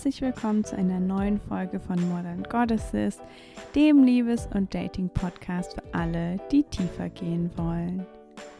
[0.00, 3.18] herzlich willkommen zu einer neuen Folge von Modern Goddesses,
[3.74, 8.06] dem Liebes- und Dating-Podcast für alle, die tiefer gehen wollen.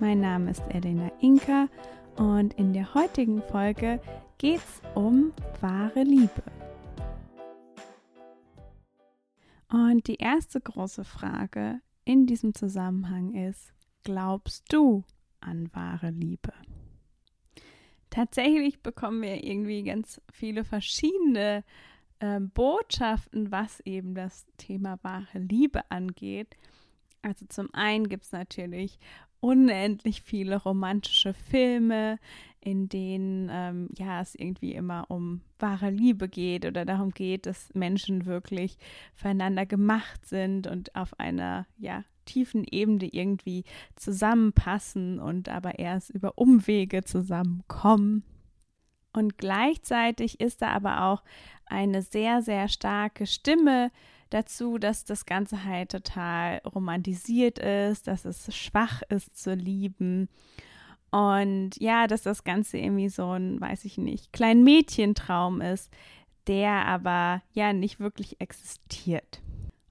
[0.01, 1.67] Mein Name ist Elena Inka
[2.17, 4.01] und in der heutigen Folge
[4.37, 6.60] geht es um wahre Liebe.
[9.71, 15.05] Und die erste große Frage in diesem Zusammenhang ist, glaubst du
[15.41, 16.53] an wahre Liebe?
[18.11, 21.65] tatsächlich bekommen wir irgendwie ganz viele verschiedene
[22.19, 26.57] äh, Botschaften, was eben das Thema wahre Liebe angeht.
[27.23, 28.99] Also zum einen gibt es natürlich
[29.41, 32.19] unendlich viele romantische Filme,
[32.61, 37.75] in denen ähm, ja es irgendwie immer um wahre Liebe geht oder darum geht, dass
[37.75, 38.77] Menschen wirklich
[39.15, 43.65] füreinander gemacht sind und auf einer ja tiefen Ebene irgendwie
[43.97, 48.25] zusammenpassen und aber erst über Umwege zusammenkommen.
[49.13, 51.25] Und gleichzeitig ist da aber auch
[51.67, 53.91] eine sehr, sehr starke Stimme
[54.31, 60.29] dazu, dass das Ganze halt total romantisiert ist, dass es schwach ist zu lieben.
[61.11, 65.93] Und ja, dass das Ganze irgendwie so ein, weiß ich nicht, kleinen Mädchentraum ist,
[66.47, 69.43] der aber ja nicht wirklich existiert.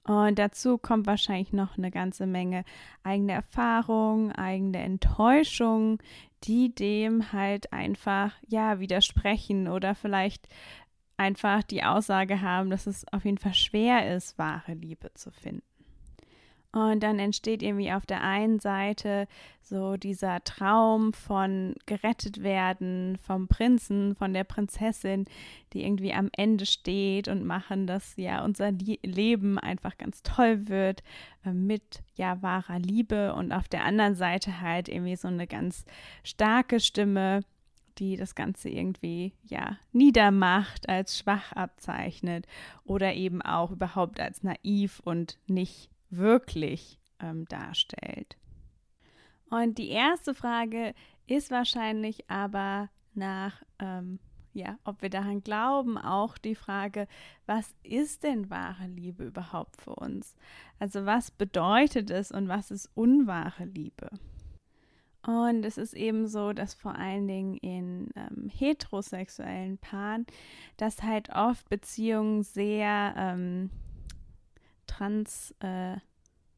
[0.04, 2.64] Und dazu kommt wahrscheinlich noch eine ganze Menge
[3.04, 5.98] eigene Erfahrung, eigene Enttäuschung,
[6.44, 10.48] die dem halt einfach ja widersprechen oder vielleicht
[11.20, 15.62] einfach die Aussage haben, dass es auf jeden Fall schwer ist, wahre Liebe zu finden.
[16.72, 19.26] Und dann entsteht irgendwie auf der einen Seite
[19.60, 25.24] so dieser Traum von gerettet werden vom Prinzen, von der Prinzessin,
[25.72, 31.02] die irgendwie am Ende steht und machen, dass ja unser Leben einfach ganz toll wird
[31.44, 33.34] äh, mit ja wahrer Liebe.
[33.34, 35.84] Und auf der anderen Seite halt irgendwie so eine ganz
[36.22, 37.42] starke Stimme,
[37.98, 42.46] die das Ganze irgendwie ja niedermacht, als schwach abzeichnet
[42.84, 48.36] oder eben auch überhaupt als naiv und nicht wirklich ähm, darstellt.
[49.50, 50.94] Und die erste Frage
[51.26, 54.20] ist wahrscheinlich aber nach, ähm,
[54.52, 57.06] ja, ob wir daran glauben, auch die Frage,
[57.46, 60.34] was ist denn wahre Liebe überhaupt für uns?
[60.78, 64.10] Also was bedeutet es und was ist unwahre Liebe?
[65.26, 70.26] Und es ist eben so, dass vor allen Dingen in ähm, heterosexuellen Paaren,
[70.78, 73.70] dass halt oft Beziehungen sehr ähm,
[74.86, 75.96] trans, äh,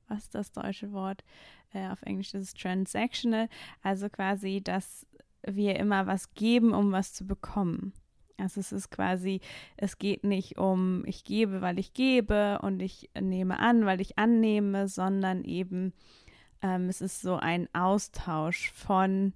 [0.07, 1.25] was ist das deutsche Wort?
[1.73, 3.49] Äh, auf Englisch ist es transactional,
[3.83, 5.07] also quasi, dass
[5.45, 7.93] wir immer was geben, um was zu bekommen.
[8.39, 9.41] Also es ist quasi,
[9.77, 14.19] es geht nicht um, ich gebe, weil ich gebe und ich nehme an, weil ich
[14.19, 15.93] annehme, sondern eben
[16.63, 19.33] ähm, es ist so ein Austausch von,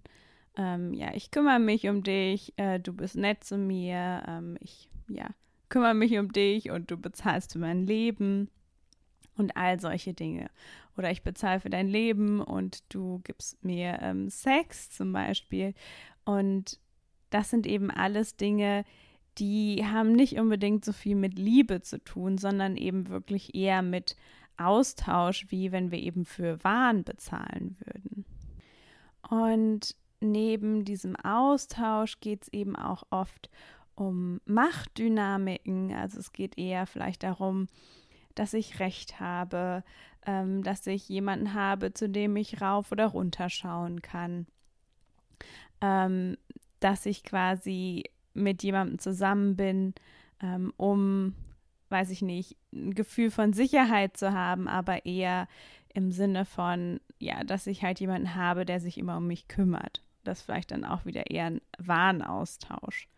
[0.57, 4.89] ähm, ja, ich kümmere mich um dich, äh, du bist nett zu mir, ähm, ich,
[5.09, 5.29] ja,
[5.69, 8.49] kümmere mich um dich und du bezahlst für mein Leben
[9.37, 10.49] und all solche Dinge.
[10.97, 15.75] Oder ich bezahle für dein Leben und du gibst mir ähm, Sex zum Beispiel.
[16.25, 16.79] Und
[17.31, 18.85] das sind eben alles Dinge,
[19.39, 24.17] die haben nicht unbedingt so viel mit Liebe zu tun, sondern eben wirklich eher mit
[24.59, 28.25] Austausch, wie wenn wir eben für Waren bezahlen würden.
[29.29, 33.51] Und neben diesem Austausch geht es eben auch oft
[33.95, 35.93] um Machtdynamiken.
[35.93, 37.67] Also es geht eher vielleicht darum,
[38.35, 39.83] dass ich Recht habe,
[40.27, 44.47] ähm, dass ich jemanden habe, zu dem ich rauf oder runter schauen kann,
[45.81, 46.37] ähm,
[46.81, 49.95] dass ich quasi mit jemandem zusammen bin,
[50.43, 51.35] ähm, um,
[51.89, 55.49] weiß ich nicht, ein Gefühl von Sicherheit zu haben, aber eher
[55.93, 60.03] im Sinne von, ja, dass ich halt jemanden habe, der sich immer um mich kümmert.
[60.25, 63.09] Das ist vielleicht dann auch wieder eher ein Warenaustausch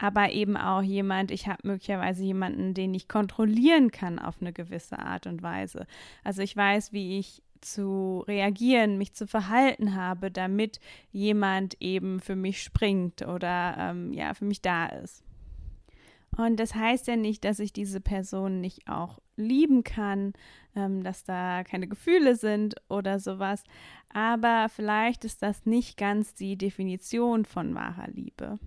[0.00, 4.98] aber eben auch jemand, ich habe möglicherweise jemanden, den ich kontrollieren kann auf eine gewisse
[4.98, 5.86] Art und Weise.
[6.24, 10.80] Also ich weiß, wie ich zu reagieren, mich zu verhalten habe, damit
[11.12, 15.22] jemand eben für mich springt oder ähm, ja, für mich da ist.
[16.40, 20.32] Und das heißt ja nicht, dass ich diese Person nicht auch lieben kann,
[20.74, 23.62] ähm, dass da keine Gefühle sind oder sowas.
[24.08, 28.58] Aber vielleicht ist das nicht ganz die Definition von wahrer Liebe.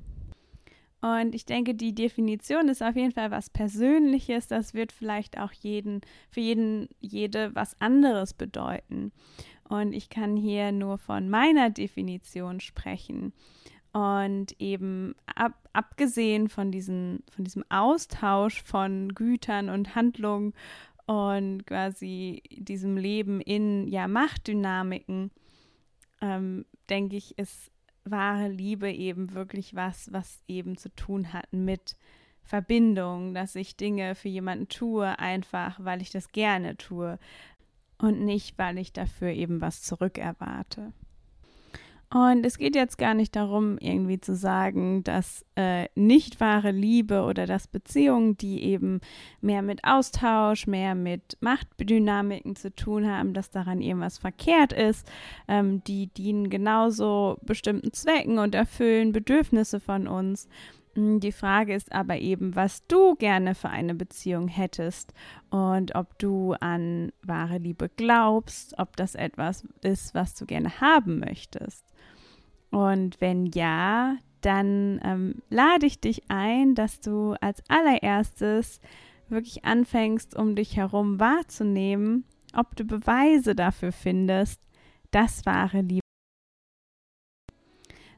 [1.01, 4.45] Und ich denke, die Definition ist auf jeden Fall was Persönliches.
[4.45, 9.11] Das wird vielleicht auch jeden, für jeden, jede was anderes bedeuten.
[9.67, 13.33] Und ich kann hier nur von meiner Definition sprechen.
[13.93, 20.53] Und eben ab, abgesehen von, diesen, von diesem Austausch von Gütern und Handlungen
[21.05, 25.29] und quasi diesem Leben in ja Machtdynamiken,
[26.21, 27.71] ähm, denke ich, ist
[28.03, 31.95] wahre Liebe eben wirklich was, was eben zu tun hat mit
[32.41, 37.17] Verbindung, dass ich Dinge für jemanden tue, einfach weil ich das gerne tue
[37.97, 40.93] und nicht, weil ich dafür eben was zurückerwarte.
[42.13, 47.23] Und es geht jetzt gar nicht darum, irgendwie zu sagen, dass äh, nicht wahre Liebe
[47.23, 49.01] oder dass Beziehungen, die eben
[49.41, 55.11] mehr mit Austausch, mehr mit Machtdynamiken zu tun haben, dass daran irgendwas verkehrt ist.
[55.47, 60.47] Ähm, die dienen genauso bestimmten Zwecken und erfüllen Bedürfnisse von uns.
[60.95, 65.13] Hm, die Frage ist aber eben, was du gerne für eine Beziehung hättest
[65.49, 71.19] und ob du an wahre Liebe glaubst, ob das etwas ist, was du gerne haben
[71.19, 71.85] möchtest.
[72.69, 78.81] Und wenn ja, dann ähm, lade ich dich ein, dass du als allererstes
[79.29, 82.25] wirklich anfängst, um dich herum wahrzunehmen,
[82.55, 84.61] ob du Beweise dafür findest,
[85.11, 86.02] dass wahre Liebe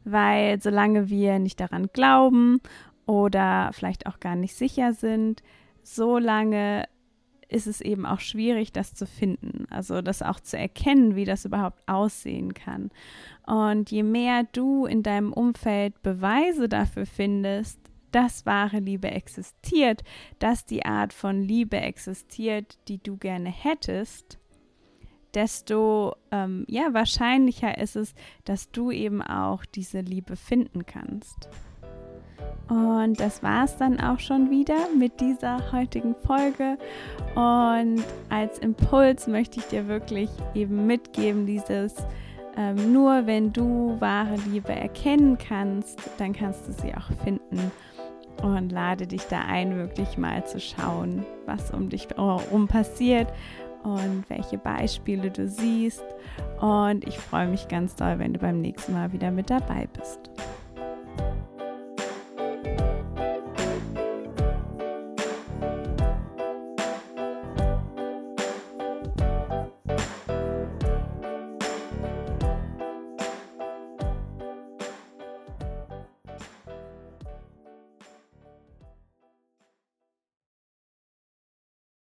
[0.06, 2.62] weil solange wir nicht daran glauben
[3.06, 5.44] oder vielleicht auch gar nicht sicher sind,
[5.84, 6.86] solange
[7.48, 11.46] ist es eben auch schwierig, das zu finden, also das auch zu erkennen, wie das
[11.46, 12.90] überhaupt aussehen kann.
[13.46, 17.80] Und je mehr du in deinem Umfeld Beweise dafür findest,
[18.12, 20.04] dass wahre Liebe existiert,
[20.40, 24.40] dass die Art von Liebe existiert, die du gerne hättest,
[25.36, 28.16] desto ähm, ja, wahrscheinlicher ist es,
[28.46, 31.50] dass du eben auch diese Liebe finden kannst.
[32.68, 36.78] Und das war es dann auch schon wieder mit dieser heutigen Folge.
[37.36, 41.94] Und als Impuls möchte ich dir wirklich eben mitgeben, dieses
[42.58, 47.72] ähm, nur wenn du wahre Liebe erkennen kannst, dann kannst du sie auch finden.
[48.42, 53.32] Und lade dich da ein, wirklich mal zu schauen, was um dich herum passiert
[53.86, 56.04] und welche Beispiele du siehst.
[56.60, 60.20] Und ich freue mich ganz doll, wenn du beim nächsten Mal wieder mit dabei bist.